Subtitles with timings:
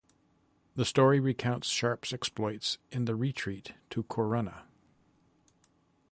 [0.75, 4.63] The story recounts Sharpe's exploits in the retreat to Corunna.